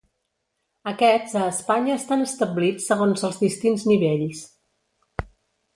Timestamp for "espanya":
1.49-1.97